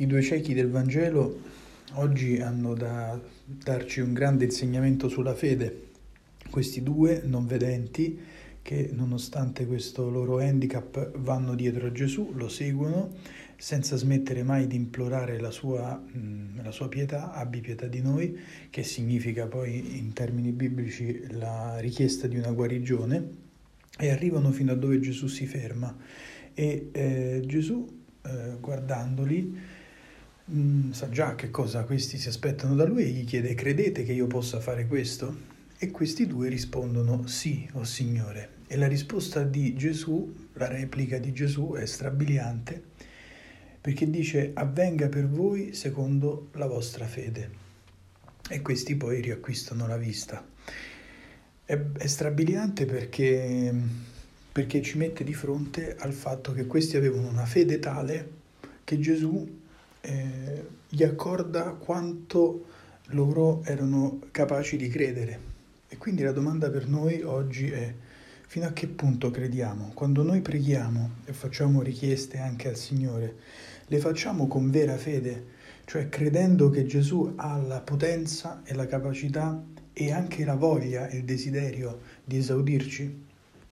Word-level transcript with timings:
I 0.00 0.06
due 0.06 0.22
ciechi 0.22 0.54
del 0.54 0.70
Vangelo 0.70 1.40
oggi 1.96 2.40
hanno 2.40 2.72
da 2.72 3.20
darci 3.44 4.00
un 4.00 4.14
grande 4.14 4.46
insegnamento 4.46 5.10
sulla 5.10 5.34
fede. 5.34 5.88
Questi 6.48 6.82
due 6.82 7.20
non 7.26 7.46
vedenti 7.46 8.18
che 8.62 8.88
nonostante 8.94 9.66
questo 9.66 10.08
loro 10.08 10.38
handicap 10.38 11.18
vanno 11.18 11.54
dietro 11.54 11.88
a 11.88 11.92
Gesù, 11.92 12.32
lo 12.34 12.48
seguono 12.48 13.12
senza 13.58 13.96
smettere 13.96 14.42
mai 14.42 14.66
di 14.66 14.76
implorare 14.76 15.38
la 15.38 15.50
sua, 15.50 16.02
la 16.62 16.70
sua 16.70 16.88
pietà, 16.88 17.34
abbi 17.34 17.60
pietà 17.60 17.86
di 17.86 18.00
noi, 18.00 18.38
che 18.70 18.82
significa 18.82 19.48
poi 19.48 19.98
in 19.98 20.14
termini 20.14 20.52
biblici 20.52 21.26
la 21.32 21.76
richiesta 21.78 22.26
di 22.26 22.38
una 22.38 22.52
guarigione, 22.52 23.28
e 23.98 24.08
arrivano 24.08 24.50
fino 24.50 24.72
a 24.72 24.76
dove 24.76 24.98
Gesù 24.98 25.26
si 25.26 25.44
ferma. 25.44 25.94
E 26.54 26.88
eh, 26.90 27.42
Gesù, 27.44 27.86
eh, 28.22 28.56
guardandoli, 28.58 29.78
Mm, 30.52 30.90
sa 30.90 31.08
già 31.08 31.36
che 31.36 31.50
cosa 31.50 31.84
questi 31.84 32.18
si 32.18 32.26
aspettano 32.26 32.74
da 32.74 32.84
lui 32.84 33.04
e 33.04 33.08
gli 33.10 33.24
chiede 33.24 33.54
credete 33.54 34.02
che 34.02 34.12
io 34.12 34.26
possa 34.26 34.58
fare 34.58 34.86
questo? 34.86 35.48
E 35.78 35.92
questi 35.92 36.26
due 36.26 36.48
rispondono 36.48 37.26
sì, 37.28 37.68
o 37.74 37.80
oh 37.80 37.84
Signore. 37.84 38.58
E 38.66 38.76
la 38.76 38.88
risposta 38.88 39.44
di 39.44 39.74
Gesù, 39.76 40.48
la 40.54 40.66
replica 40.66 41.18
di 41.18 41.32
Gesù 41.32 41.74
è 41.74 41.86
strabiliante 41.86 42.82
perché 43.80 44.10
dice 44.10 44.50
avvenga 44.54 45.08
per 45.08 45.28
voi 45.28 45.72
secondo 45.72 46.48
la 46.54 46.66
vostra 46.66 47.06
fede. 47.06 47.68
E 48.48 48.60
questi 48.60 48.96
poi 48.96 49.20
riacquistano 49.20 49.86
la 49.86 49.96
vista. 49.96 50.44
È, 51.64 51.78
è 51.96 52.06
strabiliante 52.06 52.84
perché, 52.84 53.72
perché 54.50 54.82
ci 54.82 54.98
mette 54.98 55.22
di 55.22 55.32
fronte 55.32 55.96
al 55.96 56.12
fatto 56.12 56.52
che 56.52 56.66
questi 56.66 56.96
avevano 56.96 57.28
una 57.28 57.46
fede 57.46 57.78
tale 57.78 58.38
che 58.82 58.98
Gesù 58.98 59.58
eh, 60.00 60.66
gli 60.88 61.02
accorda 61.02 61.70
quanto 61.72 62.66
loro 63.08 63.62
erano 63.64 64.20
capaci 64.30 64.76
di 64.76 64.88
credere. 64.88 65.48
E 65.88 65.96
quindi 65.96 66.22
la 66.22 66.32
domanda 66.32 66.70
per 66.70 66.86
noi 66.86 67.22
oggi 67.22 67.70
è 67.70 67.94
fino 68.46 68.66
a 68.66 68.72
che 68.72 68.88
punto 68.88 69.30
crediamo? 69.30 69.92
Quando 69.94 70.22
noi 70.22 70.40
preghiamo 70.40 71.10
e 71.24 71.32
facciamo 71.32 71.82
richieste 71.82 72.38
anche 72.38 72.68
al 72.68 72.76
Signore, 72.76 73.36
le 73.86 73.98
facciamo 73.98 74.46
con 74.46 74.70
vera 74.70 74.96
fede, 74.96 75.46
cioè 75.84 76.08
credendo 76.08 76.70
che 76.70 76.86
Gesù 76.86 77.32
ha 77.36 77.56
la 77.56 77.80
potenza 77.80 78.62
e 78.64 78.74
la 78.74 78.86
capacità 78.86 79.62
e 79.92 80.12
anche 80.12 80.44
la 80.44 80.54
voglia 80.54 81.08
e 81.08 81.18
il 81.18 81.24
desiderio 81.24 82.00
di 82.24 82.38
esaudirci? 82.38 83.28